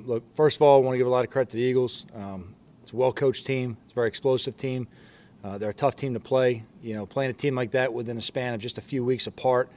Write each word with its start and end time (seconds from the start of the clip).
Um, 0.00 0.08
look, 0.08 0.24
first 0.34 0.56
of 0.56 0.62
all, 0.62 0.80
I 0.80 0.84
want 0.84 0.94
to 0.94 0.98
give 0.98 1.06
a 1.06 1.10
lot 1.10 1.24
of 1.24 1.30
credit 1.30 1.50
to 1.50 1.56
the 1.56 1.62
Eagles. 1.62 2.06
Um, 2.14 2.54
it's 2.82 2.92
a 2.92 2.96
well 2.96 3.12
coached 3.12 3.46
team, 3.46 3.76
it's 3.84 3.92
a 3.92 3.94
very 3.94 4.08
explosive 4.08 4.56
team. 4.56 4.88
Uh, 5.42 5.56
they're 5.56 5.70
a 5.70 5.74
tough 5.74 5.96
team 5.96 6.12
to 6.14 6.20
play. 6.20 6.64
You 6.82 6.94
know, 6.94 7.06
playing 7.06 7.30
a 7.30 7.34
team 7.34 7.54
like 7.54 7.70
that 7.72 7.92
within 7.92 8.18
a 8.18 8.22
span 8.22 8.52
of 8.54 8.60
just 8.60 8.78
a 8.78 8.82
few 8.82 9.04
weeks 9.04 9.26
apart, 9.26 9.70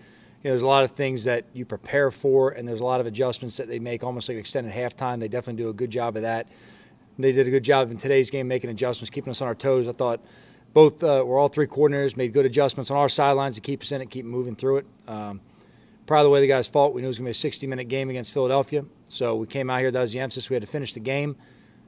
you 0.44 0.50
know, 0.50 0.54
there's 0.54 0.62
a 0.62 0.68
lot 0.68 0.84
of 0.84 0.92
things 0.92 1.24
that 1.24 1.46
you 1.54 1.66
prepare 1.66 2.12
for, 2.12 2.50
and 2.50 2.68
there's 2.68 2.82
a 2.82 2.86
lot 2.86 3.00
of 3.00 3.06
adjustments 3.06 3.58
that 3.58 3.68
they 3.68 3.80
make 3.80 4.04
almost 4.04 4.28
like 4.28 4.38
extended 4.38 4.74
halftime. 4.74 5.20
They 5.20 5.30
definitely 5.30 5.64
do 5.64 5.70
a 5.70 5.74
good 5.74 5.90
job 5.90 6.18
of 6.18 6.24
that. 6.24 6.48
They 7.18 7.32
did 7.32 7.48
a 7.48 7.52
good 7.52 7.64
job 7.64 7.92
in 7.92 7.98
today's 7.98 8.30
game 8.30 8.48
making 8.48 8.70
adjustments, 8.70 9.10
keeping 9.10 9.32
us 9.32 9.42
on 9.42 9.48
our 9.48 9.56
toes. 9.56 9.88
I 9.88 9.94
thought 9.94 10.20
both 10.74 11.02
uh, 11.04 11.24
were 11.26 11.38
all 11.38 11.48
three 11.48 11.68
coordinators 11.68 12.18
made 12.18 12.34
good 12.34 12.46
adjustments 12.46 12.90
on 12.92 12.98
our 12.98 13.08
sidelines 13.08 13.56
to 13.56 13.62
keep 13.62 13.84
us 13.84 13.92
in 13.92 14.02
it, 14.02 14.10
keep 14.10 14.26
moving 14.26 14.56
through 14.56 14.78
it. 14.78 14.86
Um, 15.08 15.40
proud 16.06 16.22
of 16.22 16.26
the 16.26 16.30
way 16.30 16.42
the 16.42 16.48
guys 16.48 16.68
fought. 16.68 16.94
We 16.94 17.02
knew 17.02 17.08
it 17.08 17.10
was 17.10 17.18
going 17.18 17.26
to 17.26 17.30
be 17.30 17.32
a 17.32 17.36
60 17.36 17.68
minute 17.68 17.86
game 17.86 18.10
against 18.10 18.32
Philadelphia. 18.32 18.86
So 19.10 19.36
we 19.36 19.48
came 19.48 19.70
out 19.70 19.80
here, 19.80 19.92
that 19.92 20.00
was 20.00 20.12
the 20.12 20.20
emphasis. 20.20 20.50
We 20.50 20.56
had 20.56 20.62
to 20.62 20.68
finish 20.68 20.94
the 20.94 21.00
game. 21.00 21.36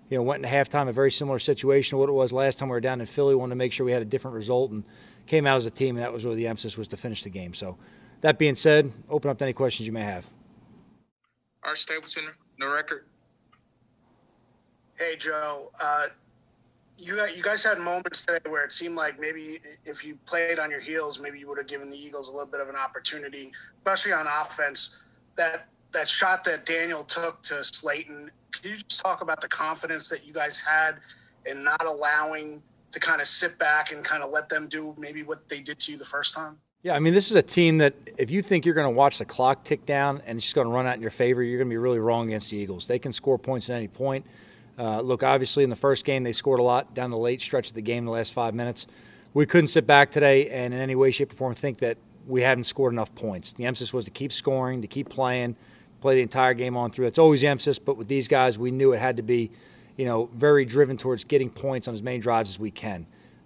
You 0.09 0.17
know, 0.17 0.23
went 0.23 0.45
into 0.45 0.55
halftime, 0.55 0.87
a 0.87 0.93
very 0.93 1.11
similar 1.11 1.39
situation 1.39 1.91
to 1.91 1.97
what 1.97 2.09
it 2.09 2.13
was 2.13 2.31
last 2.31 2.59
time 2.59 2.69
we 2.69 2.73
were 2.73 2.81
down 2.81 3.01
in 3.01 3.07
Philly. 3.07 3.33
We 3.33 3.39
wanted 3.39 3.53
to 3.53 3.55
make 3.57 3.73
sure 3.73 3.85
we 3.85 3.91
had 3.91 4.03
a 4.03 4.05
different 4.05 4.35
result 4.35 4.71
and 4.71 4.83
came 5.25 5.47
out 5.47 5.57
as 5.57 5.65
a 5.65 5.71
team, 5.71 5.95
and 5.95 6.03
that 6.03 6.13
was 6.13 6.23
really 6.23 6.37
the 6.37 6.47
emphasis 6.47 6.77
was 6.77 6.87
to 6.89 6.97
finish 6.97 7.23
the 7.23 7.31
game. 7.31 7.55
So 7.55 7.77
that 8.21 8.37
being 8.37 8.53
said, 8.53 8.91
open 9.09 9.31
up 9.31 9.39
to 9.39 9.45
any 9.45 9.53
questions 9.53 9.87
you 9.87 9.93
may 9.93 10.03
have. 10.03 10.27
Art 11.63 11.79
Stapleton, 11.79 12.25
no 12.59 12.71
record. 12.71 13.05
Hey, 14.97 15.15
Joe. 15.17 15.71
Uh, 15.81 16.07
you 16.97 17.25
you 17.35 17.43
guys 17.43 17.63
had 17.63 17.77
moments 17.79 18.25
today 18.25 18.39
where 18.49 18.63
it 18.63 18.73
seemed 18.73 18.95
like 18.95 19.19
maybe 19.19 19.59
if 19.85 20.05
you 20.05 20.17
played 20.25 20.59
on 20.59 20.71
your 20.71 20.79
heels, 20.79 21.19
maybe 21.19 21.39
you 21.39 21.47
would 21.47 21.57
have 21.57 21.67
given 21.67 21.89
the 21.89 21.97
Eagles 21.97 22.29
a 22.29 22.31
little 22.31 22.49
bit 22.49 22.61
of 22.61 22.69
an 22.69 22.75
opportunity, 22.75 23.51
especially 23.79 24.13
on 24.13 24.27
offense. 24.27 25.01
That 25.35 25.67
that 25.91 26.07
shot 26.09 26.43
that 26.45 26.65
Daniel 26.65 27.03
took 27.03 27.41
to 27.43 27.63
Slayton. 27.63 28.31
Can 28.51 28.71
you 28.71 28.77
just 28.77 29.01
talk 29.01 29.21
about 29.21 29.41
the 29.41 29.47
confidence 29.47 30.09
that 30.09 30.25
you 30.25 30.33
guys 30.33 30.59
had 30.59 30.97
in 31.45 31.63
not 31.63 31.85
allowing 31.85 32.61
to 32.91 32.99
kind 32.99 33.19
of 33.19 33.27
sit 33.27 33.57
back 33.59 33.91
and 33.91 34.03
kind 34.03 34.23
of 34.23 34.31
let 34.31 34.47
them 34.47 34.67
do 34.67 34.95
maybe 34.97 35.23
what 35.23 35.47
they 35.49 35.61
did 35.61 35.79
to 35.79 35.91
you 35.91 35.97
the 35.97 36.05
first 36.05 36.33
time? 36.33 36.57
Yeah, 36.81 36.93
I 36.93 36.99
mean, 36.99 37.13
this 37.13 37.31
is 37.31 37.35
a 37.35 37.41
team 37.41 37.79
that 37.79 37.95
if 38.17 38.29
you 38.29 38.41
think 38.41 38.63
you're 38.63 38.75
going 38.75 38.85
to 38.85 38.95
watch 38.95 39.17
the 39.17 39.25
clock 39.25 39.63
tick 39.63 39.85
down 39.85 40.21
and 40.25 40.37
it's 40.37 40.45
just 40.45 40.55
going 40.55 40.67
to 40.67 40.73
run 40.73 40.85
out 40.85 40.95
in 40.95 41.01
your 41.01 41.11
favor, 41.11 41.41
you're 41.41 41.57
going 41.57 41.67
to 41.67 41.73
be 41.73 41.77
really 41.77 41.99
wrong 41.99 42.27
against 42.27 42.51
the 42.51 42.57
Eagles. 42.57 42.87
They 42.87 42.99
can 42.99 43.11
score 43.11 43.39
points 43.39 43.69
at 43.69 43.75
any 43.75 43.87
point. 43.87 44.25
Uh, 44.77 45.01
look, 45.01 45.23
obviously, 45.23 45.63
in 45.63 45.69
the 45.69 45.75
first 45.75 46.05
game, 46.05 46.23
they 46.23 46.33
scored 46.33 46.59
a 46.59 46.63
lot 46.63 46.93
down 46.93 47.09
the 47.09 47.17
late 47.17 47.41
stretch 47.41 47.69
of 47.69 47.75
the 47.75 47.81
game, 47.81 48.05
the 48.05 48.11
last 48.11 48.33
five 48.33 48.53
minutes. 48.53 48.87
We 49.33 49.45
couldn't 49.45 49.67
sit 49.67 49.87
back 49.87 50.11
today 50.11 50.49
and 50.49 50.73
in 50.73 50.79
any 50.79 50.95
way, 50.95 51.11
shape, 51.11 51.31
or 51.31 51.35
form 51.35 51.53
think 51.53 51.79
that 51.79 51.97
we 52.27 52.41
haven't 52.41 52.65
scored 52.65 52.93
enough 52.93 53.13
points. 53.15 53.53
The 53.53 53.65
emphasis 53.65 53.93
was 53.93 54.05
to 54.05 54.11
keep 54.11 54.33
scoring, 54.33 54.81
to 54.81 54.87
keep 54.87 55.09
playing, 55.09 55.55
play 56.01 56.15
the 56.15 56.21
entire 56.21 56.53
game 56.53 56.75
on 56.75 56.91
through. 56.91 57.05
That's 57.05 57.19
always 57.19 57.41
the 57.41 57.47
emphasis, 57.47 57.79
but 57.79 57.97
with 57.97 58.07
these 58.07 58.27
guys, 58.27 58.57
we 58.57 58.71
knew 58.71 58.93
it 58.93 58.99
had 58.99 59.17
to 59.17 59.23
be, 59.23 59.51
you 59.97 60.05
know, 60.05 60.29
very 60.33 60.65
driven 60.65 60.97
towards 60.97 61.23
getting 61.23 61.49
points 61.49 61.87
on 61.87 61.93
as 61.93 62.01
many 62.01 62.17
drives 62.17 62.49
as 62.49 62.59
we 62.59 62.71
can. 62.71 63.05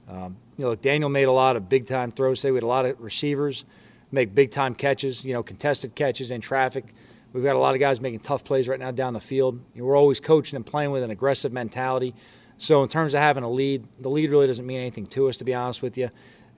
Um, 0.10 0.38
you 0.58 0.64
know, 0.64 0.72
look, 0.72 0.82
Daniel 0.82 1.10
made 1.10 1.26
a 1.26 1.32
lot 1.32 1.56
of 1.56 1.70
big 1.70 1.86
time 1.86 2.12
throws 2.12 2.42
today. 2.42 2.52
We 2.52 2.58
had 2.58 2.64
a 2.64 2.68
lot 2.68 2.86
of 2.86 3.00
receivers 3.00 3.66
make 4.12 4.34
big 4.34 4.52
time 4.52 4.74
catches, 4.74 5.24
you 5.24 5.34
know, 5.34 5.44
contested 5.44 5.96
catches 5.96 6.32
in 6.32 6.42
traffic. 6.42 6.86
We've 7.32 7.44
got 7.44 7.56
a 7.56 7.60
lot 7.60 7.76
of 7.76 7.80
guys 7.80 8.02
making 8.02 8.22
tough 8.22 8.44
plays 8.44 8.68
right 8.68 8.80
now 8.80 8.92
down 8.92 9.14
the 9.14 9.20
field. 9.20 9.60
You 9.74 9.82
know, 9.82 9.88
we're 9.88 9.98
always 9.98 10.20
coaching 10.20 10.56
and 10.56 10.66
playing 10.66 10.92
with 10.92 11.04
an 11.04 11.12
aggressive 11.12 11.54
mentality. 11.54 12.16
So 12.58 12.82
in 12.84 12.90
terms 12.90 13.14
of 13.14 13.22
having 13.22 13.44
a 13.44 13.50
lead, 13.50 13.88
the 14.00 14.10
lead 14.10 14.32
really 14.32 14.48
doesn't 14.48 14.66
mean 14.66 14.80
anything 14.80 15.06
to 15.08 15.30
us, 15.30 15.38
to 15.38 15.44
be 15.44 15.54
honest 15.54 15.82
with 15.82 15.98
you. 15.98 16.10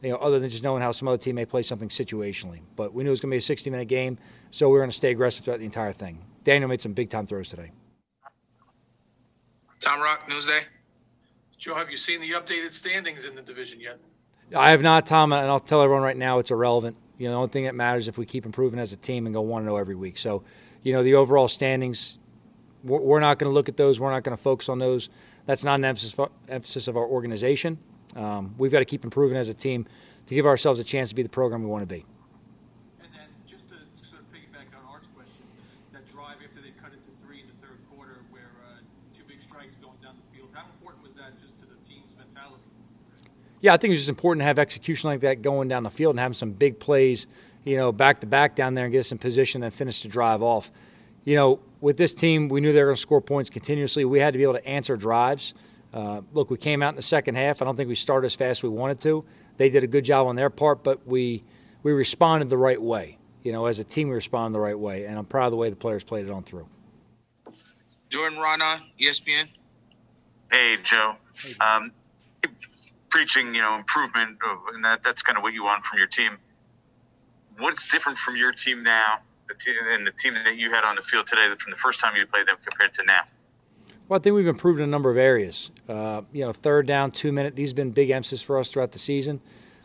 You 0.01 0.11
know, 0.11 0.15
other 0.15 0.39
than 0.39 0.49
just 0.49 0.63
knowing 0.63 0.81
how 0.81 0.91
some 0.91 1.07
other 1.07 1.17
team 1.17 1.35
may 1.35 1.45
play 1.45 1.61
something 1.61 1.89
situationally. 1.89 2.61
But 2.75 2.93
we 2.93 3.03
knew 3.03 3.09
it 3.09 3.11
was 3.11 3.19
going 3.19 3.29
to 3.29 3.47
be 3.47 3.53
a 3.53 3.55
60-minute 3.55 3.87
game, 3.87 4.17
so 4.49 4.67
we 4.67 4.73
were 4.73 4.79
going 4.79 4.89
to 4.89 4.95
stay 4.95 5.11
aggressive 5.11 5.45
throughout 5.45 5.59
the 5.59 5.65
entire 5.65 5.93
thing. 5.93 6.25
Daniel 6.43 6.69
made 6.69 6.81
some 6.81 6.93
big-time 6.93 7.27
throws 7.27 7.49
today. 7.49 7.71
Tom 9.79 10.01
Rock, 10.01 10.27
Newsday. 10.27 10.61
Joe, 11.57 11.75
have 11.75 11.91
you 11.91 11.97
seen 11.97 12.19
the 12.19 12.31
updated 12.31 12.73
standings 12.73 13.25
in 13.25 13.35
the 13.35 13.41
division 13.43 13.79
yet? 13.79 13.99
I 14.55 14.71
have 14.71 14.81
not, 14.81 15.05
Tom, 15.05 15.33
and 15.33 15.45
I'll 15.45 15.59
tell 15.59 15.83
everyone 15.83 16.01
right 16.01 16.17
now 16.17 16.39
it's 16.39 16.49
irrelevant. 16.49 16.97
You 17.21 17.27
know, 17.27 17.33
the 17.33 17.37
only 17.37 17.49
thing 17.49 17.65
that 17.65 17.75
matters 17.75 18.05
is 18.05 18.07
if 18.07 18.17
we 18.17 18.25
keep 18.25 18.47
improving 18.47 18.79
as 18.79 18.93
a 18.93 18.97
team 18.97 19.27
and 19.27 19.35
go 19.35 19.41
1 19.41 19.61
0 19.61 19.75
every 19.75 19.93
week. 19.93 20.17
So, 20.17 20.41
you 20.81 20.91
know, 20.91 21.03
the 21.03 21.13
overall 21.13 21.47
standings, 21.47 22.17
we're 22.83 23.19
not 23.19 23.37
going 23.37 23.47
to 23.47 23.53
look 23.53 23.69
at 23.69 23.77
those. 23.77 23.99
We're 23.99 24.09
not 24.09 24.23
going 24.23 24.35
to 24.35 24.41
focus 24.41 24.69
on 24.69 24.79
those. 24.79 25.07
That's 25.45 25.63
not 25.63 25.75
an 25.75 25.85
emphasis, 25.85 26.15
emphasis 26.49 26.87
of 26.87 26.97
our 26.97 27.05
organization. 27.05 27.77
Um, 28.15 28.55
we've 28.57 28.71
got 28.71 28.79
to 28.79 28.85
keep 28.85 29.03
improving 29.03 29.37
as 29.37 29.49
a 29.49 29.53
team 29.53 29.85
to 30.25 30.33
give 30.33 30.47
ourselves 30.47 30.79
a 30.79 30.83
chance 30.83 31.09
to 31.09 31.15
be 31.15 31.21
the 31.21 31.29
program 31.29 31.61
we 31.61 31.69
want 31.69 31.83
to 31.83 31.85
be. 31.85 32.07
And 33.03 33.13
then 33.13 33.29
just 33.45 33.69
to, 33.69 33.77
sort 34.01 34.21
of 34.21 34.27
piggyback 34.33 34.73
on 34.73 34.81
Art's 34.89 35.05
question, 35.13 35.45
that 35.93 36.01
drive 36.09 36.41
after 36.43 36.59
they 36.59 36.73
cut 36.81 36.89
into 36.89 37.13
three 37.23 37.41
in 37.41 37.45
the 37.45 37.57
third 37.61 37.77
quarter 37.93 38.17
where 38.31 38.49
uh, 38.65 38.81
two 39.13 39.21
big 39.29 39.43
strikes 39.45 39.77
going 39.77 40.01
down 40.01 40.17
the 40.17 40.25
field, 40.33 40.49
how 40.57 40.65
important 40.73 41.05
was 41.05 41.13
that 41.21 41.37
just 41.37 41.53
to 41.61 41.69
the 41.69 41.77
team's 41.85 42.17
mentality? 42.17 42.70
Yeah, 43.61 43.73
I 43.73 43.77
think 43.77 43.93
it's 43.93 44.01
just 44.01 44.09
important 44.09 44.41
to 44.41 44.45
have 44.45 44.57
execution 44.57 45.09
like 45.09 45.21
that 45.21 45.43
going 45.43 45.67
down 45.67 45.83
the 45.83 45.91
field 45.91 46.13
and 46.13 46.19
having 46.19 46.33
some 46.33 46.51
big 46.51 46.79
plays, 46.79 47.27
you 47.63 47.77
know, 47.77 47.91
back 47.91 48.19
to 48.21 48.27
back 48.27 48.55
down 48.55 48.73
there 48.73 48.85
and 48.85 48.91
get 48.91 49.01
us 49.01 49.11
in 49.11 49.19
position 49.19 49.61
and 49.63 49.71
finish 49.73 50.01
the 50.01 50.07
drive 50.07 50.41
off. 50.41 50.71
You 51.25 51.35
know, 51.35 51.59
with 51.79 51.97
this 51.97 52.13
team, 52.13 52.49
we 52.49 52.59
knew 52.59 52.73
they 52.73 52.79
were 52.79 52.87
going 52.87 52.95
to 52.95 53.01
score 53.01 53.21
points 53.21 53.49
continuously. 53.51 54.03
We 54.03 54.19
had 54.19 54.33
to 54.33 54.37
be 54.37 54.43
able 54.43 54.55
to 54.55 54.67
answer 54.67 54.97
drives. 54.97 55.53
Uh, 55.93 56.21
look, 56.33 56.49
we 56.49 56.57
came 56.57 56.81
out 56.81 56.89
in 56.89 56.95
the 56.95 57.01
second 57.03 57.35
half. 57.35 57.61
I 57.61 57.65
don't 57.65 57.75
think 57.75 57.87
we 57.87 57.95
started 57.95 58.25
as 58.25 58.33
fast 58.33 58.59
as 58.59 58.63
we 58.63 58.69
wanted 58.69 58.99
to. 59.01 59.23
They 59.57 59.69
did 59.69 59.83
a 59.83 59.87
good 59.87 60.05
job 60.05 60.25
on 60.25 60.35
their 60.35 60.49
part, 60.49 60.83
but 60.83 61.05
we 61.05 61.43
we 61.83 61.91
responded 61.91 62.49
the 62.49 62.57
right 62.57 62.81
way. 62.81 63.17
You 63.43 63.51
know, 63.51 63.65
as 63.65 63.77
a 63.79 63.83
team, 63.83 64.07
we 64.09 64.15
responded 64.15 64.55
the 64.55 64.59
right 64.59 64.77
way, 64.77 65.05
and 65.05 65.17
I'm 65.17 65.25
proud 65.25 65.45
of 65.45 65.51
the 65.51 65.57
way 65.57 65.69
the 65.69 65.75
players 65.75 66.03
played 66.03 66.25
it 66.25 66.31
on 66.31 66.43
through. 66.43 66.67
Jordan 68.09 68.39
Raanan, 68.39 68.81
ESPN. 68.99 69.49
Hey, 70.51 70.77
Joe. 70.83 71.15
Um, 71.59 71.91
preaching, 73.11 73.53
you 73.53 73.61
know, 73.61 73.75
improvement, 73.75 74.37
and 74.73 74.83
that, 74.83 75.03
that's 75.03 75.21
kind 75.21 75.37
of 75.37 75.43
what 75.43 75.53
you 75.53 75.63
want 75.63 75.83
from 75.83 75.99
your 75.99 76.07
team. 76.07 76.37
What's 77.57 77.89
different 77.91 78.17
from 78.17 78.35
your 78.35 78.51
team 78.53 78.81
now 78.81 79.19
the 79.51 79.63
team, 79.63 79.75
and 79.89 80.07
the 80.07 80.11
team 80.11 80.33
that 80.33 80.57
you 80.57 80.71
had 80.71 80.83
on 80.83 80.95
the 80.95 81.01
field 81.01 81.27
today 81.27 81.47
from 81.57 81.71
the 81.71 81.77
first 81.77 81.99
time 81.99 82.15
you 82.15 82.25
played 82.25 82.47
them 82.47 82.57
compared 82.65 82.93
to 82.95 83.03
now? 83.03 83.21
Well, 84.07 84.19
I 84.19 84.23
think 84.23 84.35
we've 84.35 84.47
improved 84.47 84.79
in 84.79 84.85
a 84.85 84.91
number 84.91 85.09
of 85.09 85.17
areas. 85.17 85.71
Uh, 85.87 86.21
you 86.31 86.43
know, 86.43 86.53
third 86.53 86.85
down, 86.85 87.11
two 87.11 87.31
minute, 87.31 87.55
these 87.55 87.69
have 87.69 87.75
been 87.75 87.91
big 87.91 88.09
emphasis 88.09 88.41
for 88.41 88.57
us 88.57 88.69
throughout 88.69 88.91
the 88.91 88.99
season. 88.99 89.41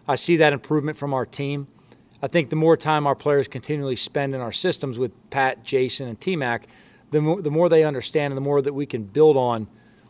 I 0.08 0.16
see 0.16 0.37
that 0.37 0.53
improvement 0.53 0.97
from 0.97 1.14
our 1.14 1.26
team. 1.26 1.69
I 2.22 2.28
think 2.28 2.50
the 2.50 2.56
more 2.56 2.76
time 2.76 3.06
our 3.06 3.14
players 3.14 3.47
continually 3.47 3.97
spend 3.97 4.34
in 4.34 4.41
our 4.41 4.53
systems 4.53 4.98
with 4.98 5.12
Pat, 5.31 5.64
Jason, 5.64 6.08
and 6.08 6.20
T 6.20 6.34
Mac, 6.34 6.66
the 7.10 7.20
more, 7.20 7.43
the 7.43 7.50
more 7.50 7.69
they 7.69 7.84
understand 7.84 8.32
and 8.32 8.37
the 8.37 8.43
more 8.43 8.62
that 8.62 8.72
we 8.72 8.87
can 8.87 9.04
build 9.04 9.37
on 9.37 9.69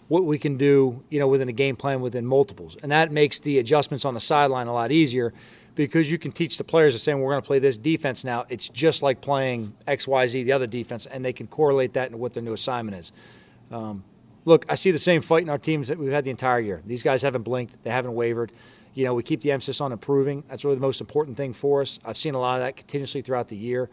what 0.09 0.25
we 0.25 0.39
can 0.39 0.57
do, 0.57 1.03
you 1.11 1.19
know, 1.19 1.27
within 1.27 1.49
a 1.49 1.53
game 1.53 1.77
plan 1.77 2.01
within 2.01 2.25
multiples. 2.25 2.77
And 2.83 2.93
that 2.93 3.11
makes 3.11 3.41
the 3.41 3.59
adjustments 3.59 4.05
on 4.05 4.15
the 4.15 4.21
sideline 4.21 4.69
a 4.69 4.73
lot 4.73 4.93
easier 4.93 5.33
because 5.75 6.11
you 6.11 6.19
can 6.19 6.33
teach 6.33 6.57
the 6.59 6.65
players 6.65 6.95
to 6.95 6.99
saying 6.99 7.21
we're 7.21 7.33
going 7.33 7.43
to 7.43 7.47
play 7.47 7.59
this 7.59 7.77
defense 7.77 8.25
now. 8.25 8.47
It's 8.49 8.69
just 8.69 9.03
like 9.03 9.21
playing 9.21 9.75
XYZ, 9.87 10.45
the 10.45 10.53
other 10.53 10.67
defense, 10.67 11.07
and 11.07 11.25
they 11.25 11.33
can 11.33 11.47
correlate 11.47 11.93
that 11.95 12.07
into 12.07 12.19
what 12.19 12.33
their 12.35 12.43
new 12.43 12.55
assignment 12.55 12.97
is. 12.97 13.13
Um, 13.71 14.05
look, 14.45 14.65
I 14.69 14.77
see 14.77 14.91
the 14.91 14.99
same 14.99 15.21
fight 15.21 15.43
in 15.43 15.51
our 15.51 15.59
teams 15.59 15.89
that 15.89 15.99
we've 15.99 16.13
had 16.13 16.25
the 16.25 16.31
entire 16.31 16.61
year. 16.61 16.83
These 16.87 17.03
guys 17.03 17.23
haven't 17.23 17.43
blinked, 17.43 17.83
they 17.83 17.91
haven't 17.91 18.15
wavered. 18.15 18.53
You 18.95 19.05
know, 19.05 19.13
we 19.13 19.23
keep 19.23 19.43
the 19.43 19.53
emphasis 19.53 19.83
on 19.83 19.93
improving. 19.93 20.43
That's 20.49 20.65
really 20.65 20.77
the 20.77 20.83
most 20.83 21.03
important 21.03 21.37
thing 21.37 21.53
for 21.53 21.83
us. 21.83 21.99
I've 22.03 22.17
seen 22.17 22.35
a 22.35 22.41
lot 22.41 22.55
of 22.55 22.63
that 22.63 22.77
continuously 22.77 23.21
throughout 23.21 23.49
the 23.49 23.57
year. 23.57 23.91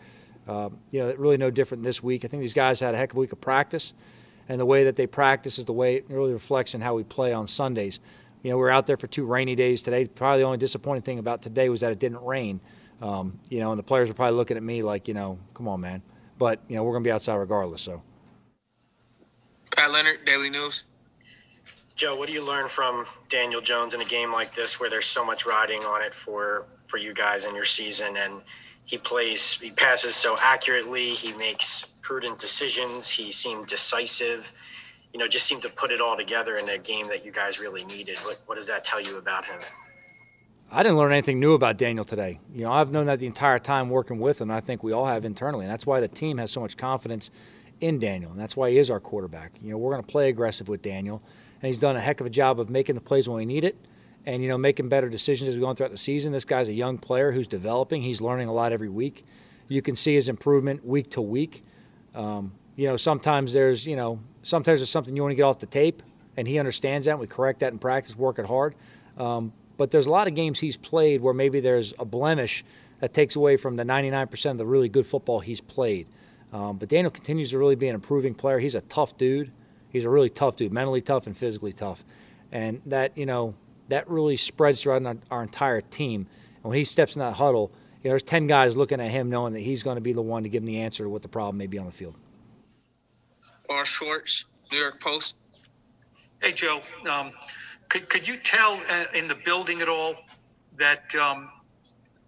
Um, 0.48 0.78
you 0.92 1.00
know, 1.02 1.14
really 1.16 1.36
no 1.36 1.52
different 1.52 1.84
this 1.84 2.02
week. 2.02 2.24
I 2.24 2.30
think 2.30 2.40
these 2.40 2.54
guys 2.54 2.80
had 2.80 2.94
a 2.94 2.98
heck 2.98 3.12
of 3.12 3.18
a 3.18 3.20
week 3.20 3.34
of 3.34 3.42
practice 3.42 3.94
and 4.50 4.60
the 4.60 4.66
way 4.66 4.84
that 4.84 4.96
they 4.96 5.08
practice 5.08 5.58
is 5.58 5.66
the 5.66 5.74
way 5.74 5.96
it 5.96 6.06
really 6.10 6.34
reflects 6.34 6.76
in 6.76 6.82
how 6.82 6.96
we 6.96 7.04
play 7.04 7.34
on 7.34 7.48
Sundays. 7.48 8.00
You 8.42 8.52
know, 8.52 8.58
we 8.58 8.64
are 8.64 8.72
out 8.72 8.88
there 8.88 8.98
for 8.98 9.08
two 9.08 9.26
rainy 9.26 9.56
days 9.56 9.82
today. 9.82 10.06
Probably 10.06 10.42
the 10.42 10.46
only 10.46 10.58
disappointing 10.58 11.04
thing 11.04 11.20
about 11.20 11.42
today 11.42 11.70
was 11.70 11.82
that 11.82 11.92
it 11.92 12.00
didn't 12.00 12.24
rain. 12.24 12.60
Um, 13.02 13.40
you 13.50 13.60
know, 13.60 13.72
and 13.72 13.80
the 13.80 13.84
players 13.84 14.10
are 14.10 14.14
probably 14.14 14.36
looking 14.36 14.58
at 14.58 14.64
me 14.64 14.84
like, 14.84 15.08
you 15.08 15.14
know, 15.14 15.40
come 15.54 15.68
on, 15.68 15.82
man. 15.82 16.02
But 16.38 16.60
you 16.68 16.76
know, 16.76 16.84
we're 16.84 16.92
going 16.94 17.04
to 17.04 17.08
be 17.08 17.12
outside 17.12 17.36
regardless. 17.36 17.82
So. 17.82 18.02
Pat 19.76 19.92
Leonard, 19.92 20.26
Daily 20.26 20.50
News. 20.50 20.86
Joe, 21.96 22.16
what 22.16 22.28
do 22.28 22.34
you 22.34 22.44
learn 22.44 22.68
from 22.68 23.06
Daniel 23.30 23.62
Jones 23.62 23.94
in 23.94 24.02
a 24.02 24.06
game 24.06 24.32
like 24.32 24.56
this, 24.56 24.80
where 24.80 24.90
there's 24.90 25.06
so 25.06 25.24
much 25.24 25.46
riding 25.46 25.80
on 25.82 26.02
it 26.02 26.14
for 26.14 26.66
for 26.88 26.98
you 26.98 27.14
guys 27.14 27.46
and 27.46 27.56
your 27.56 27.66
season, 27.66 28.18
and 28.18 28.42
he 28.86 28.98
plays, 28.98 29.54
he 29.54 29.72
passes 29.72 30.16
so 30.16 30.38
accurately, 30.42 31.10
he 31.10 31.34
makes 31.34 31.86
prudent 32.02 32.40
decisions, 32.40 33.10
he 33.10 33.32
seemed 33.32 33.68
decisive, 33.68 34.52
you 35.14 35.20
know, 35.20 35.28
just 35.28 35.46
seemed 35.46 35.62
to 35.62 35.70
put 35.70 35.92
it 35.92 36.02
all 36.02 36.18
together 36.18 36.58
in 36.58 36.68
a 36.70 36.78
game 36.78 37.08
that 37.08 37.24
you 37.24 37.32
guys 37.32 37.60
really 37.60 37.86
needed. 37.86 38.18
What, 38.20 38.42
what 38.46 38.56
does 38.56 38.68
that 38.68 38.84
tell 38.84 39.00
you 39.00 39.18
about 39.18 39.46
him? 39.46 39.60
I 40.72 40.82
didn't 40.82 40.98
learn 40.98 41.12
anything 41.12 41.40
new 41.40 41.54
about 41.54 41.78
Daniel 41.78 42.04
today. 42.04 42.40
You 42.54 42.64
know, 42.64 42.72
I've 42.72 42.92
known 42.92 43.06
that 43.06 43.20
the 43.20 43.28
entire 43.28 43.60
time 43.60 43.90
working 43.90 44.20
with 44.20 44.42
him. 44.42 44.50
I 44.50 44.60
think 44.60 44.82
we 44.82 44.92
all 44.92 45.06
have 45.06 45.24
internally, 45.24 45.66
and 45.66 45.72
that's 45.72 45.86
why 45.86 46.00
the 46.00 46.08
team 46.08 46.40
has 46.40 46.52
so 46.52 46.62
much 46.62 46.78
confidence 46.78 47.30
in 47.80 48.00
Daniel, 48.00 48.32
and 48.32 48.40
that's 48.40 48.58
why 48.58 48.72
he 48.72 48.78
is 48.80 48.90
our 48.90 49.00
quarterback. 49.00 49.52
You 49.62 49.72
know, 49.72 49.78
we're 49.78 49.92
going 49.92 50.04
to 50.04 50.12
play 50.12 50.30
aggressive 50.30 50.68
with 50.68 50.82
Daniel, 50.82 51.22
and 51.62 51.68
he's 51.68 51.80
done 51.80 51.96
a 51.96 52.02
heck 52.02 52.22
of 52.22 52.26
a 52.26 52.30
job 52.30 52.60
of 52.60 52.70
making 52.70 52.96
the 52.96 53.02
plays 53.02 53.30
when 53.30 53.38
we 53.38 53.46
need 53.46 53.64
it 53.64 53.78
and 54.26 54.42
you 54.42 54.50
know 54.50 54.58
making 54.58 54.90
better 54.90 55.10
decisions 55.10 55.50
as 55.50 55.56
we 55.56 55.62
go 55.62 55.74
throughout 55.74 55.92
the 55.92 55.98
season. 55.98 56.32
This 56.32 56.46
guy's 56.46 56.70
a 56.70 56.74
young 56.74 56.98
player 56.98 57.32
who's 57.32 57.48
developing. 57.48 58.02
He's 58.02 58.22
learning 58.22 58.48
a 58.48 58.54
lot 58.54 58.72
every 58.72 58.90
week. 58.90 59.26
You 59.68 59.82
can 59.82 59.96
see 59.96 60.14
his 60.14 60.28
improvement 60.28 60.86
week 60.86 61.10
to 61.12 61.22
week. 61.22 61.64
Um, 62.14 62.52
you 62.76 62.88
know, 62.88 62.98
sometimes 62.98 63.54
there's 63.54 63.86
you 63.86 63.96
know 63.96 64.20
sometimes 64.44 64.80
there's 64.80 64.90
something 64.90 65.16
you 65.16 65.22
want 65.22 65.32
to 65.32 65.36
get 65.36 65.44
off 65.44 65.60
the 65.60 65.66
tape, 65.66 66.04
and 66.38 66.48
he 66.48 66.60
understands 66.60 67.06
that. 67.06 67.20
We 67.20 67.28
correct 67.28 67.60
that 67.62 67.72
in 67.72 67.80
practice, 67.80 68.16
work 68.16 68.40
it 68.40 68.46
hard. 68.46 68.76
Um, 69.18 69.54
but 69.78 69.92
there's 69.92 70.06
a 70.06 70.12
lot 70.12 70.28
of 70.28 70.36
games 70.36 70.60
he's 70.60 70.78
played 70.78 71.22
where 71.22 71.34
maybe 71.34 71.60
there's 71.60 71.94
a 72.00 72.06
blemish 72.06 72.64
that 73.00 73.14
takes 73.14 73.36
away 73.36 73.58
from 73.58 73.76
the 73.76 73.84
99% 73.84 74.52
of 74.52 74.58
the 74.58 74.66
really 74.66 74.88
good 74.88 75.06
football 75.06 75.40
he's 75.40 75.60
played. 75.60 76.08
Um, 76.54 76.78
but 76.78 76.88
Daniel 76.88 77.12
continues 77.12 77.50
to 77.50 77.58
really 77.58 77.76
be 77.76 77.88
an 77.88 77.96
improving 77.96 78.34
player. 78.36 78.60
He's 78.60 78.76
a 78.76 78.82
tough 78.82 79.18
dude. 79.18 79.52
He's 79.90 80.06
a 80.06 80.10
really 80.10 80.30
tough 80.30 80.56
dude, 80.56 80.72
mentally 80.72 81.02
tough 81.02 81.28
and 81.28 81.36
physically 81.36 81.74
tough. 81.74 82.04
And 82.52 82.82
that, 82.86 83.18
you 83.18 83.26
know, 83.26 83.56
that 83.90 84.10
really 84.10 84.38
spreads 84.38 84.82
throughout 84.82 85.06
our, 85.06 85.18
our 85.32 85.44
entire 85.44 85.82
team. 85.82 86.28
And 86.56 86.70
when 86.70 86.78
he 86.78 86.84
steps 86.84 87.16
in 87.16 87.20
that 87.20 87.34
huddle, 87.34 87.72
you 88.02 88.10
know, 88.10 88.14
there's 88.14 88.24
10 88.24 88.48
guys 88.48 88.76
looking 88.76 89.00
at 89.00 89.12
him 89.12 89.30
knowing 89.30 89.54
that 89.54 89.62
he's 89.62 89.84
going 89.84 89.96
to 89.96 90.02
be 90.02 90.14
the 90.14 90.22
one 90.22 90.44
to 90.44 90.50
give 90.50 90.62
them 90.62 90.68
the 90.68 90.82
answer 90.82 91.04
to 91.04 91.10
what 91.10 91.22
the 91.22 91.28
problem 91.28 91.58
may 91.58 91.68
be 91.68 91.78
on 91.78 91.86
the 91.86 91.92
field. 91.92 92.16
R. 93.70 93.86
Schwartz, 93.86 94.46
New 94.72 94.78
York 94.78 95.00
Post. 95.00 95.36
Hey, 96.42 96.52
Joe. 96.52 96.82
Um, 97.10 97.32
could, 97.90 98.10
could 98.10 98.28
you 98.28 98.38
tell 98.38 98.80
uh, 98.90 99.06
in 99.14 99.28
the 99.28 99.36
building 99.36 99.82
at 99.82 99.88
all 99.88 100.16
that 100.78 101.14
um, 101.16 101.50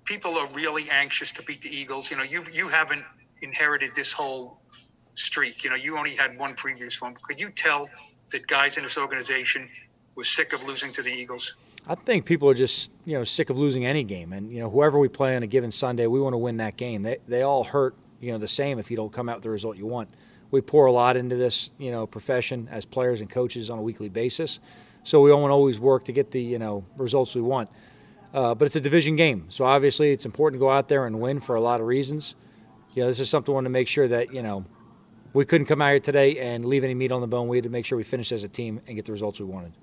people 0.06 0.38
are 0.38 0.48
really 0.54 0.90
anxious 0.90 1.34
to 1.34 1.44
beat 1.44 1.62
the 1.62 1.76
Eagles? 1.76 2.10
You 2.10 2.18
know, 2.18 2.24
you 2.24 2.44
you 2.54 2.68
haven't 2.70 3.04
inherited 3.42 3.92
this 3.96 4.14
whole 4.14 4.62
streak. 5.16 5.64
You 5.64 5.72
know, 5.72 5.76
you 5.76 5.98
only 5.98 6.16
had 6.16 6.38
one 6.38 6.54
previous 6.56 7.02
one. 7.02 7.16
Could 7.16 7.40
you 7.40 7.50
tell 7.50 7.90
that 8.30 8.48
guys 8.48 8.78
in 8.78 8.84
this 8.84 8.98
organization 8.98 9.70
were 10.16 10.24
sick 10.24 10.54
of 10.54 10.64
losing 10.66 10.92
to 10.94 11.02
the 11.02 11.12
Eagles? 11.12 11.56
I 11.88 11.96
think 11.96 12.26
people 12.26 12.50
are 12.50 12.56
just 12.56 12.92
you 13.06 13.18
know 13.18 13.24
sick 13.24 13.50
of 13.50 13.58
losing 13.58 13.86
any 13.86 14.04
game, 14.04 14.34
and 14.34 14.52
you 14.52 14.60
know 14.60 14.70
whoever 14.70 14.98
we 14.98 15.08
play 15.08 15.36
on 15.36 15.44
a 15.44 15.48
given 15.48 15.72
Sunday, 15.72 16.08
we 16.08 16.20
want 16.20 16.34
to 16.34 16.38
win 16.38 16.58
that 16.58 16.78
game. 16.78 17.04
They 17.04 17.18
they 17.28 17.44
all 17.44 17.64
hurt 17.64 17.96
you 18.20 18.32
know 18.32 18.38
the 18.38 18.48
same 18.48 18.80
if 18.80 18.90
you 18.90 18.98
don't 18.98 19.14
come 19.14 19.30
out 19.30 19.38
with 19.38 19.44
the 19.44 19.50
result 19.50 19.78
you 19.78 19.86
want. 19.86 20.10
We 20.52 20.62
pour 20.62 20.86
a 20.86 20.92
lot 20.92 21.18
into 21.18 21.36
this 21.36 21.70
you 21.78 21.92
know 21.92 22.08
profession 22.08 22.68
as 22.72 22.86
players 22.86 23.22
and 23.22 23.30
coaches 23.30 23.70
on 23.70 23.78
a 23.78 23.82
weekly 23.82 24.10
basis, 24.10 24.60
so 25.04 25.22
we 25.22 25.30
don't 25.30 25.52
always 25.52 25.80
work 25.80 26.06
to 26.06 26.12
get 26.12 26.32
the 26.32 26.42
you 26.42 26.58
know 26.58 26.84
results 26.98 27.36
we 27.36 27.42
want. 27.42 27.70
Uh, 28.34 28.54
but 28.54 28.66
it's 28.66 28.76
a 28.76 28.82
division 28.82 29.16
game, 29.16 29.46
so 29.50 29.64
obviously 29.64 30.12
it's 30.12 30.26
important 30.26 30.60
to 30.60 30.64
go 30.66 30.70
out 30.70 30.90
there 30.90 31.06
and 31.06 31.22
win 31.22 31.40
for 31.40 31.56
a 31.56 31.62
lot 31.62 31.80
of 31.80 31.88
reasons. 31.88 32.36
You 32.94 33.04
know, 33.04 33.08
this 33.08 33.20
is 33.20 33.30
something 33.30 33.54
we 33.54 33.56
want 33.56 33.66
to 33.66 33.70
make 33.70 33.88
sure 33.88 34.08
that 34.08 34.34
you 34.34 34.42
know 34.42 34.66
we 35.34 35.46
couldn't 35.46 35.68
come 35.68 35.82
out 35.82 35.90
here 35.90 36.00
today 36.00 36.40
and 36.40 36.66
leave 36.66 36.84
any 36.84 36.96
meat 36.96 37.12
on 37.12 37.22
the 37.22 37.28
bone. 37.28 37.48
We 37.48 37.58
had 37.58 37.64
to 37.66 37.70
make 37.70 37.86
sure 37.86 37.98
we 37.98 38.04
finished 38.04 38.32
as 38.32 38.44
a 38.44 38.48
team 38.48 38.82
and 38.88 38.96
get 38.96 39.06
the 39.06 39.12
results 39.12 39.40
we 39.40 39.46
wanted. 39.46 39.74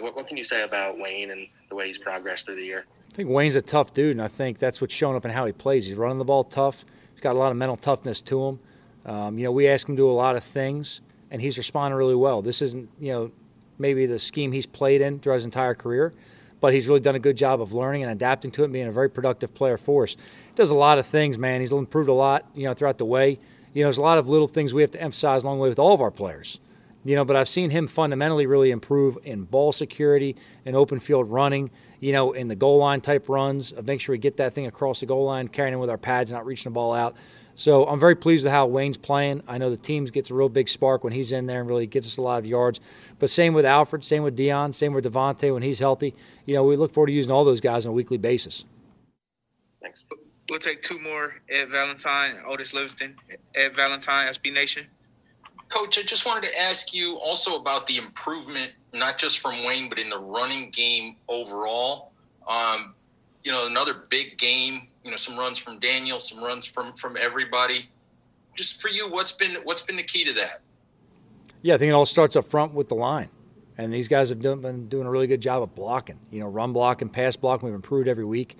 Like, 0.00 0.14
what, 0.14 0.16
what 0.16 0.28
can 0.28 0.38
you 0.38 0.44
say 0.44 0.62
about 0.62 0.98
Wayne 0.98 1.30
and 1.30 1.46
the 1.68 1.74
way 1.74 1.86
he's 1.86 1.98
progressed 1.98 2.46
through 2.46 2.56
the 2.56 2.64
year? 2.64 2.86
I 3.12 3.14
think 3.14 3.28
Wayne's 3.28 3.54
a 3.54 3.60
tough 3.60 3.92
dude, 3.92 4.12
and 4.12 4.22
I 4.22 4.28
think 4.28 4.58
that's 4.58 4.80
what's 4.80 4.94
showing 4.94 5.14
up 5.14 5.26
in 5.26 5.30
how 5.30 5.44
he 5.44 5.52
plays. 5.52 5.84
He's 5.84 5.98
running 5.98 6.16
the 6.16 6.24
ball 6.24 6.42
tough. 6.42 6.86
He's 7.12 7.20
got 7.20 7.36
a 7.36 7.38
lot 7.38 7.50
of 7.50 7.58
mental 7.58 7.76
toughness 7.76 8.22
to 8.22 8.42
him. 8.46 8.60
Um, 9.04 9.36
you 9.36 9.44
know, 9.44 9.52
we 9.52 9.68
ask 9.68 9.86
him 9.86 9.96
to 9.96 10.00
do 10.00 10.08
a 10.08 10.12
lot 10.12 10.36
of 10.36 10.44
things, 10.44 11.02
and 11.30 11.42
he's 11.42 11.58
responding 11.58 11.98
really 11.98 12.14
well. 12.14 12.40
This 12.40 12.62
isn't, 12.62 12.88
you 12.98 13.12
know, 13.12 13.30
maybe 13.78 14.06
the 14.06 14.18
scheme 14.18 14.52
he's 14.52 14.64
played 14.64 15.02
in 15.02 15.18
throughout 15.18 15.36
his 15.36 15.44
entire 15.44 15.74
career, 15.74 16.14
but 16.62 16.72
he's 16.72 16.88
really 16.88 17.00
done 17.00 17.14
a 17.14 17.20
good 17.20 17.36
job 17.36 17.60
of 17.60 17.74
learning 17.74 18.02
and 18.02 18.10
adapting 18.10 18.50
to 18.52 18.62
it 18.62 18.64
and 18.64 18.72
being 18.72 18.86
a 18.86 18.92
very 18.92 19.10
productive 19.10 19.52
player 19.52 19.76
for 19.76 20.04
us. 20.04 20.12
He 20.12 20.54
does 20.54 20.70
a 20.70 20.74
lot 20.74 20.98
of 20.98 21.06
things, 21.06 21.36
man. 21.36 21.60
He's 21.60 21.72
improved 21.72 22.08
a 22.08 22.14
lot, 22.14 22.46
you 22.54 22.64
know, 22.64 22.72
throughout 22.72 22.96
the 22.96 23.04
way. 23.04 23.38
You 23.74 23.82
know, 23.82 23.86
there's 23.88 23.98
a 23.98 24.02
lot 24.02 24.16
of 24.16 24.30
little 24.30 24.48
things 24.48 24.72
we 24.72 24.80
have 24.80 24.90
to 24.92 25.02
emphasize 25.02 25.44
along 25.44 25.58
the 25.58 25.62
way 25.64 25.68
with 25.68 25.78
all 25.78 25.92
of 25.92 26.00
our 26.00 26.10
players. 26.10 26.58
You 27.04 27.16
know, 27.16 27.24
but 27.24 27.34
I've 27.34 27.48
seen 27.48 27.70
him 27.70 27.88
fundamentally 27.88 28.46
really 28.46 28.70
improve 28.70 29.16
in 29.24 29.44
ball 29.44 29.72
security 29.72 30.36
and 30.66 30.76
open 30.76 31.00
field 31.00 31.30
running, 31.30 31.70
you 31.98 32.12
know, 32.12 32.32
in 32.32 32.48
the 32.48 32.54
goal 32.54 32.78
line 32.78 33.00
type 33.00 33.28
runs, 33.28 33.72
make 33.84 34.00
sure 34.00 34.12
we 34.12 34.18
get 34.18 34.36
that 34.36 34.52
thing 34.52 34.66
across 34.66 35.00
the 35.00 35.06
goal 35.06 35.24
line, 35.24 35.48
carrying 35.48 35.74
it 35.74 35.78
with 35.78 35.88
our 35.88 35.98
pads, 35.98 36.30
not 36.30 36.44
reaching 36.44 36.70
the 36.70 36.74
ball 36.74 36.92
out. 36.92 37.16
So 37.54 37.86
I'm 37.86 38.00
very 38.00 38.14
pleased 38.14 38.44
with 38.44 38.52
how 38.52 38.66
Wayne's 38.66 38.96
playing. 38.96 39.42
I 39.46 39.58
know 39.58 39.70
the 39.70 39.76
team 39.76 40.04
gets 40.06 40.30
a 40.30 40.34
real 40.34 40.48
big 40.48 40.68
spark 40.68 41.04
when 41.04 41.12
he's 41.12 41.32
in 41.32 41.46
there 41.46 41.60
and 41.60 41.68
really 41.68 41.86
gives 41.86 42.06
us 42.06 42.16
a 42.16 42.22
lot 42.22 42.38
of 42.38 42.46
yards. 42.46 42.80
But 43.18 43.28
same 43.28 43.52
with 43.52 43.66
Alfred, 43.66 44.04
same 44.04 44.22
with 44.22 44.36
Dion, 44.36 44.72
same 44.72 44.92
with 44.94 45.04
Devonta 45.04 45.52
when 45.52 45.62
he's 45.62 45.78
healthy. 45.78 46.14
You 46.46 46.54
know, 46.54 46.64
we 46.64 46.76
look 46.76 46.92
forward 46.92 47.08
to 47.08 47.12
using 47.12 47.32
all 47.32 47.44
those 47.44 47.60
guys 47.60 47.84
on 47.84 47.90
a 47.90 47.92
weekly 47.92 48.16
basis. 48.16 48.64
Thanks. 49.82 50.04
We'll 50.48 50.58
take 50.58 50.82
two 50.82 50.98
more. 50.98 51.34
Ed 51.48 51.68
Valentine, 51.68 52.36
Otis 52.46 52.72
Livingston. 52.72 53.16
Ed 53.54 53.76
Valentine, 53.76 54.26
SB 54.28 54.52
Nation. 54.52 54.86
Coach, 55.70 55.98
I 55.98 56.02
just 56.02 56.26
wanted 56.26 56.48
to 56.48 56.60
ask 56.60 56.92
you 56.92 57.16
also 57.24 57.56
about 57.56 57.86
the 57.86 57.96
improvement, 57.96 58.72
not 58.92 59.18
just 59.18 59.38
from 59.38 59.64
Wayne, 59.64 59.88
but 59.88 59.98
in 60.00 60.10
the 60.10 60.18
running 60.18 60.70
game 60.70 61.16
overall. 61.28 62.12
Um, 62.48 62.94
you 63.44 63.52
know, 63.52 63.66
another 63.68 63.94
big 64.10 64.36
game. 64.36 64.88
You 65.04 65.10
know, 65.10 65.16
some 65.16 65.38
runs 65.38 65.58
from 65.58 65.78
Daniel, 65.78 66.18
some 66.18 66.42
runs 66.44 66.66
from 66.66 66.92
from 66.94 67.16
everybody. 67.16 67.88
Just 68.54 68.82
for 68.82 68.88
you, 68.88 69.08
what's 69.10 69.32
been 69.32 69.56
what's 69.62 69.82
been 69.82 69.96
the 69.96 70.02
key 70.02 70.24
to 70.24 70.34
that? 70.34 70.60
Yeah, 71.62 71.74
I 71.74 71.78
think 71.78 71.90
it 71.90 71.92
all 71.92 72.04
starts 72.04 72.36
up 72.36 72.46
front 72.46 72.74
with 72.74 72.88
the 72.88 72.96
line, 72.96 73.28
and 73.78 73.92
these 73.92 74.08
guys 74.08 74.28
have 74.28 74.40
been 74.40 74.88
doing 74.88 75.06
a 75.06 75.10
really 75.10 75.26
good 75.26 75.40
job 75.40 75.62
of 75.62 75.74
blocking. 75.74 76.18
You 76.30 76.40
know, 76.40 76.48
run 76.48 76.72
blocking, 76.72 77.08
pass 77.08 77.36
blocking. 77.36 77.66
We've 77.66 77.74
improved 77.74 78.08
every 78.08 78.24
week. 78.24 78.58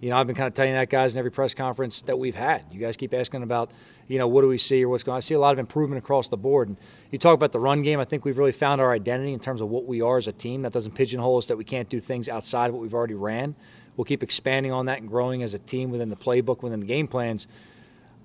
You 0.00 0.10
know, 0.10 0.16
I've 0.16 0.26
been 0.26 0.36
kind 0.36 0.46
of 0.46 0.54
telling 0.54 0.72
that 0.72 0.88
guys 0.88 1.14
in 1.14 1.18
every 1.18 1.30
press 1.30 1.52
conference 1.52 2.02
that 2.02 2.18
we've 2.18 2.34
had. 2.34 2.64
You 2.70 2.80
guys 2.80 2.96
keep 2.96 3.12
asking 3.12 3.42
about, 3.42 3.70
you 4.10 4.18
know, 4.18 4.26
what 4.26 4.40
do 4.40 4.48
we 4.48 4.58
see 4.58 4.84
or 4.84 4.88
what's 4.88 5.04
going 5.04 5.14
on. 5.14 5.18
I 5.18 5.20
see 5.20 5.34
a 5.34 5.38
lot 5.38 5.52
of 5.52 5.60
improvement 5.60 6.02
across 6.02 6.26
the 6.26 6.36
board. 6.36 6.66
And 6.66 6.76
you 7.12 7.18
talk 7.18 7.32
about 7.32 7.52
the 7.52 7.60
run 7.60 7.82
game. 7.82 8.00
I 8.00 8.04
think 8.04 8.24
we've 8.24 8.36
really 8.36 8.50
found 8.50 8.80
our 8.80 8.92
identity 8.92 9.32
in 9.32 9.38
terms 9.38 9.60
of 9.60 9.68
what 9.68 9.86
we 9.86 10.02
are 10.02 10.18
as 10.18 10.26
a 10.26 10.32
team. 10.32 10.62
That 10.62 10.72
doesn't 10.72 10.96
pigeonhole 10.96 11.38
us 11.38 11.46
that 11.46 11.56
we 11.56 11.62
can't 11.62 11.88
do 11.88 12.00
things 12.00 12.28
outside 12.28 12.66
of 12.66 12.74
what 12.74 12.82
we've 12.82 12.92
already 12.92 13.14
ran. 13.14 13.54
We'll 13.96 14.04
keep 14.04 14.24
expanding 14.24 14.72
on 14.72 14.86
that 14.86 14.98
and 14.98 15.08
growing 15.08 15.44
as 15.44 15.54
a 15.54 15.60
team 15.60 15.92
within 15.92 16.08
the 16.08 16.16
playbook, 16.16 16.60
within 16.60 16.80
the 16.80 16.86
game 16.86 17.06
plans. 17.06 17.46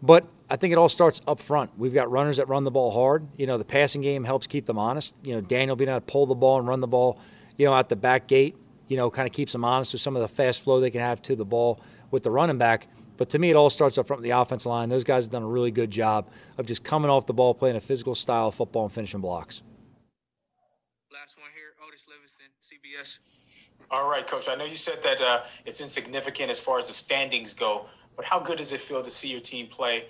But 0.02 0.26
I 0.50 0.56
think 0.56 0.72
it 0.72 0.80
all 0.80 0.90
starts 0.90 1.22
up 1.28 1.40
front. 1.40 1.70
We've 1.78 1.94
got 1.94 2.10
runners 2.10 2.38
that 2.38 2.50
run 2.50 2.64
the 2.64 2.72
ball 2.72 2.90
hard. 2.90 3.28
You 3.38 3.46
know, 3.46 3.60
the 3.60 3.64
passing 3.64 4.02
game 4.02 4.24
helps 4.24 4.48
keep 4.48 4.66
them 4.66 4.80
honest. 4.80 5.14
You 5.24 5.36
know, 5.36 5.42
Daniel 5.42 5.76
being 5.76 5.90
able 5.90 6.00
to 6.00 6.06
pull 6.06 6.26
the 6.26 6.34
ball 6.34 6.58
and 6.58 6.68
run 6.68 6.80
the 6.80 6.88
ball, 6.88 7.20
you 7.58 7.66
know, 7.68 7.74
out 7.74 7.90
the 7.90 7.96
back 7.96 8.26
gate, 8.26 8.56
you 8.88 8.98
know, 8.98 9.12
kind 9.12 9.28
of 9.28 9.34
keeps 9.34 9.52
them 9.52 9.64
honest 9.64 9.94
with 9.94 10.02
some 10.02 10.16
of 10.16 10.24
the 10.24 10.28
fast 10.28 10.62
flow 10.62 10.80
they 10.80 10.90
can 10.90 11.02
have 11.02 11.22
to 11.24 11.36
the 11.36 11.46
ball 11.46 11.80
with 12.10 12.24
the 12.24 12.32
running 12.32 12.58
back. 12.58 12.88
But 13.18 13.30
to 13.30 13.40
me, 13.40 13.50
it 13.50 13.56
all 13.56 13.70
starts 13.70 13.98
up 13.98 14.08
front 14.08 14.22
with 14.22 14.30
the 14.30 14.38
offensive 14.38 14.68
line. 14.68 14.90
Those 14.90 15.04
guys 15.04 15.26
have 15.26 15.32
done 15.32 15.44
a 15.44 15.48
really 15.48 15.72
good 15.72 15.92
job 15.92 16.28
of 16.58 16.66
just 16.66 16.84
coming 16.84 17.10
off 17.10 17.26
the 17.26 17.34
ball, 17.34 17.54
playing 17.54 17.76
a 17.76 17.82
physical 17.82 18.16
style 18.16 18.50
of 18.50 18.56
football, 18.56 18.84
and 18.84 18.94
finishing 18.94 19.22
blocks. 19.22 19.62
Last 21.12 21.38
one 21.40 21.50
here, 21.56 21.74
Otis 21.88 22.08
Livingston, 22.10 22.48
CBS. 22.62 23.20
All 23.90 24.10
right, 24.10 24.26
Coach. 24.26 24.50
I 24.50 24.56
know 24.56 24.66
you 24.66 24.76
said 24.76 25.02
that 25.04 25.22
uh, 25.22 25.44
it's 25.66 25.80
insignificant 25.80 26.50
as 26.50 26.60
far 26.60 26.78
as 26.78 26.88
the 26.88 26.94
standings 26.94 27.54
go, 27.54 27.86
but 28.16 28.26
how 28.26 28.40
good 28.40 28.58
does 28.58 28.74
it 28.74 28.80
feel 28.82 29.02
to 29.02 29.12
see 29.12 29.30
your 29.30 29.40
team 29.40 29.68
play 29.68 30.08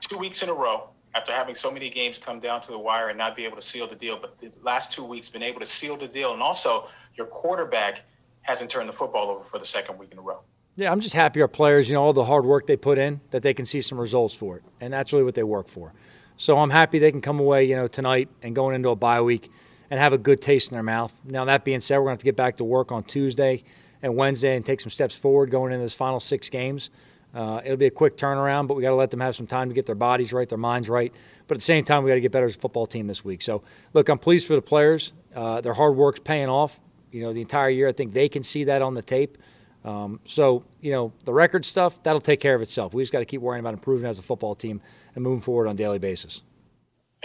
two 0.00 0.18
weeks 0.18 0.42
in 0.42 0.48
a 0.48 0.54
row 0.54 0.88
after 1.14 1.30
having 1.30 1.54
so 1.54 1.70
many 1.70 1.90
games 1.90 2.18
come 2.18 2.40
down 2.40 2.60
to 2.62 2.72
the 2.72 2.78
wire 2.78 3.10
and 3.10 3.18
not 3.18 3.36
be 3.36 3.44
able 3.44 3.56
to 3.56 3.62
seal 3.62 3.86
the 3.86 3.94
deal? 3.94 4.18
But 4.20 4.38
the 4.38 4.50
last 4.62 4.92
two 4.92 5.04
weeks, 5.04 5.28
been 5.28 5.42
able 5.42 5.60
to 5.60 5.66
seal 5.66 5.96
the 5.96 6.08
deal, 6.08 6.32
and 6.32 6.42
also 6.42 6.88
your 7.14 7.26
quarterback 7.26 8.02
hasn't 8.40 8.70
turned 8.70 8.88
the 8.88 8.92
football 8.92 9.30
over 9.30 9.44
for 9.44 9.58
the 9.58 9.64
second 9.64 9.98
week 9.98 10.10
in 10.10 10.18
a 10.18 10.22
row. 10.22 10.40
Yeah, 10.74 10.90
I'm 10.90 11.00
just 11.00 11.14
happy 11.14 11.42
our 11.42 11.48
players, 11.48 11.88
you 11.88 11.94
know, 11.94 12.02
all 12.02 12.14
the 12.14 12.24
hard 12.24 12.46
work 12.46 12.66
they 12.66 12.76
put 12.76 12.96
in, 12.96 13.20
that 13.30 13.42
they 13.42 13.52
can 13.52 13.66
see 13.66 13.82
some 13.82 14.00
results 14.00 14.34
for 14.34 14.56
it. 14.56 14.62
And 14.80 14.90
that's 14.90 15.12
really 15.12 15.24
what 15.24 15.34
they 15.34 15.42
work 15.42 15.68
for. 15.68 15.92
So 16.38 16.58
I'm 16.58 16.70
happy 16.70 16.98
they 16.98 17.10
can 17.10 17.20
come 17.20 17.38
away, 17.38 17.64
you 17.64 17.76
know, 17.76 17.86
tonight 17.86 18.30
and 18.42 18.54
going 18.54 18.74
into 18.74 18.88
a 18.88 18.96
bye 18.96 19.20
week 19.20 19.50
and 19.90 20.00
have 20.00 20.14
a 20.14 20.18
good 20.18 20.40
taste 20.40 20.70
in 20.70 20.74
their 20.74 20.82
mouth. 20.82 21.12
Now, 21.24 21.44
that 21.44 21.66
being 21.66 21.80
said, 21.80 21.98
we're 21.98 22.04
going 22.04 22.12
to 22.12 22.12
have 22.14 22.18
to 22.20 22.24
get 22.24 22.36
back 22.36 22.56
to 22.56 22.64
work 22.64 22.90
on 22.90 23.04
Tuesday 23.04 23.64
and 24.00 24.16
Wednesday 24.16 24.56
and 24.56 24.64
take 24.64 24.80
some 24.80 24.88
steps 24.88 25.14
forward 25.14 25.50
going 25.50 25.72
into 25.72 25.84
those 25.84 25.92
final 25.92 26.18
six 26.18 26.48
games. 26.48 26.88
Uh, 27.34 27.60
it'll 27.64 27.76
be 27.76 27.86
a 27.86 27.90
quick 27.90 28.16
turnaround, 28.16 28.66
but 28.66 28.74
we 28.74 28.82
got 28.82 28.90
to 28.90 28.94
let 28.94 29.10
them 29.10 29.20
have 29.20 29.36
some 29.36 29.46
time 29.46 29.68
to 29.68 29.74
get 29.74 29.84
their 29.84 29.94
bodies 29.94 30.32
right, 30.32 30.48
their 30.48 30.58
minds 30.58 30.88
right. 30.88 31.12
But 31.48 31.56
at 31.56 31.58
the 31.58 31.64
same 31.64 31.84
time, 31.84 32.02
we 32.02 32.10
got 32.10 32.14
to 32.14 32.20
get 32.22 32.32
better 32.32 32.46
as 32.46 32.56
a 32.56 32.58
football 32.58 32.86
team 32.86 33.06
this 33.06 33.22
week. 33.22 33.42
So, 33.42 33.62
look, 33.92 34.08
I'm 34.08 34.18
pleased 34.18 34.46
for 34.46 34.54
the 34.54 34.62
players. 34.62 35.12
Uh, 35.34 35.60
their 35.60 35.74
hard 35.74 35.96
work's 35.96 36.20
paying 36.20 36.48
off. 36.48 36.80
You 37.10 37.22
know, 37.22 37.34
the 37.34 37.42
entire 37.42 37.68
year, 37.68 37.88
I 37.88 37.92
think 37.92 38.14
they 38.14 38.30
can 38.30 38.42
see 38.42 38.64
that 38.64 38.80
on 38.80 38.94
the 38.94 39.02
tape. 39.02 39.36
Um, 39.84 40.20
so, 40.24 40.64
you 40.80 40.92
know, 40.92 41.12
the 41.24 41.32
record 41.32 41.64
stuff, 41.64 42.02
that'll 42.02 42.20
take 42.20 42.40
care 42.40 42.54
of 42.54 42.62
itself. 42.62 42.94
We 42.94 43.02
just 43.02 43.12
got 43.12 43.18
to 43.18 43.24
keep 43.24 43.40
worrying 43.40 43.60
about 43.60 43.74
improving 43.74 44.06
as 44.06 44.18
a 44.18 44.22
football 44.22 44.54
team 44.54 44.80
and 45.14 45.24
moving 45.24 45.40
forward 45.40 45.66
on 45.66 45.74
a 45.74 45.78
daily 45.78 45.98
basis. 45.98 46.42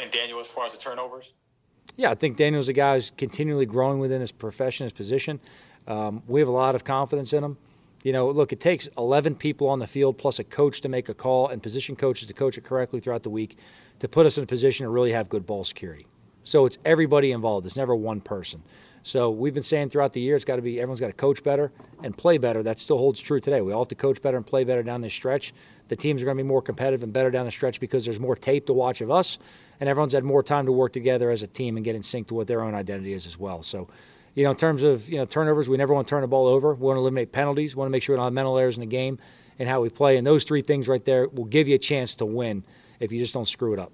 And 0.02 0.12
Daniel, 0.12 0.40
as 0.40 0.50
far 0.50 0.66
as 0.66 0.74
the 0.74 0.80
turnovers? 0.80 1.34
Yeah, 1.96 2.12
I 2.12 2.16
think 2.16 2.38
Daniel's 2.38 2.68
a 2.68 2.74
guy 2.74 2.96
who's 2.96 3.12
continually 3.18 3.66
growing 3.66 4.00
within 4.00 4.22
his 4.22 4.32
profession, 4.32 4.86
his 4.86 4.94
position. 4.94 5.40
Um, 5.88 6.22
we 6.28 6.40
have 6.40 6.50
a 6.50 6.52
lot 6.52 6.76
of 6.76 6.84
confidence 6.84 7.34
in 7.34 7.44
him. 7.44 7.58
You 8.04 8.14
know, 8.14 8.30
look, 8.30 8.54
it 8.54 8.60
takes 8.60 8.88
11 8.98 9.36
people 9.36 9.68
on 9.68 9.80
the 9.80 9.88
field 9.88 10.18
plus 10.18 10.40
a 10.40 10.44
coach 10.44 10.82
to 10.82 10.90
make 10.90 11.10
a 11.10 11.14
call 11.14 11.48
and 11.48 11.62
position 11.62 11.96
coaches 11.96 12.28
to 12.28 12.34
coach 12.34 12.58
it 12.58 12.64
correctly 12.64 13.00
throughout 13.00 13.24
the 13.24 13.30
week 13.30 13.58
to 14.00 14.08
put 14.08 14.26
us 14.26 14.38
in 14.38 14.44
a 14.44 14.48
position 14.48 14.86
to 14.86 14.90
really 14.90 15.12
have 15.12 15.28
good 15.30 15.46
ball 15.46 15.64
security. 15.64 16.06
So 16.44 16.66
it's 16.66 16.78
everybody 16.86 17.32
involved. 17.32 17.66
It's 17.66 17.76
never 17.76 17.96
one 17.96 18.22
person. 18.22 18.64
So 19.08 19.30
we've 19.30 19.54
been 19.54 19.64
saying 19.64 19.92
throughout 19.92 20.12
the 20.12 20.20
year, 20.20 20.36
it's 20.36 20.44
got 20.44 20.58
to 20.58 20.62
be 20.62 20.82
everyone's 20.82 21.00
got 21.00 21.08
to 21.08 21.14
coach 21.14 21.42
better 21.42 21.72
and 22.04 22.16
play 22.16 22.38
better. 22.38 22.62
That 22.62 22.78
still 22.78 22.98
holds 22.98 23.22
true 23.22 23.40
today. 23.40 23.62
We 23.62 23.72
all 23.72 23.84
have 23.84 23.88
to 23.88 23.96
coach 23.96 24.22
better 24.22 24.36
and 24.36 24.46
play 24.46 24.66
better 24.66 24.84
down 24.84 25.00
this 25.00 25.14
stretch. 25.14 25.54
The 25.88 25.96
teams 25.96 26.22
are 26.22 26.26
going 26.26 26.36
to 26.36 26.44
be 26.44 26.48
more 26.48 26.62
competitive 26.62 27.04
and 27.04 27.14
better 27.14 27.32
down 27.32 27.46
the 27.46 27.52
stretch 27.52 27.80
because 27.80 28.04
there's 28.04 28.20
more 28.20 28.36
tape 28.36 28.66
to 28.66 28.74
watch 28.74 29.00
of 29.00 29.10
us, 29.10 29.38
and 29.80 29.88
everyone's 29.88 30.12
had 30.12 30.26
more 30.26 30.44
time 30.44 30.66
to 30.66 30.74
work 30.74 30.92
together 30.92 31.32
as 31.32 31.42
a 31.42 31.48
team 31.48 31.78
and 31.78 31.86
get 31.86 31.96
in 31.96 32.04
sync 32.04 32.28
to 32.28 32.34
what 32.34 32.48
their 32.48 32.62
own 32.62 32.76
identity 32.76 33.14
is 33.14 33.26
as 33.26 33.40
well. 33.40 33.64
So, 33.64 33.88
you 34.36 34.44
know, 34.44 34.52
in 34.52 34.58
terms 34.58 34.84
of 34.84 35.08
you 35.08 35.16
know 35.16 35.26
turnovers, 35.26 35.70
we 35.70 35.78
never 35.78 35.94
want 35.94 36.06
to 36.06 36.10
turn 36.10 36.20
the 36.20 36.28
ball 36.28 36.46
over. 36.46 36.74
We 36.74 36.86
want 36.86 36.98
to 36.98 37.00
eliminate 37.00 37.32
penalties. 37.32 37.78
We 37.78 37.80
want 37.80 37.88
to 37.88 37.92
make 37.94 38.04
sure 38.04 38.14
we 38.14 38.18
don't 38.18 38.26
have 38.26 38.34
mental 38.34 38.58
errors 38.58 38.76
in 38.76 38.82
the 38.82 38.88
game 38.88 39.20
and 39.58 39.70
how 39.70 39.80
we 39.80 39.88
play. 39.88 40.18
And 40.18 40.28
those 40.28 40.44
three 40.44 40.62
things 40.62 40.90
right 40.90 41.06
there 41.06 41.30
will 41.30 41.46
give 41.46 41.70
you 41.70 41.76
a 41.76 41.80
chance 41.80 42.14
to 42.16 42.26
win 42.26 42.66
if 43.00 43.14
you 43.14 43.22
just 43.22 43.34
don't 43.34 43.48
screw 43.48 43.72
it 43.72 43.80
up. 43.80 43.94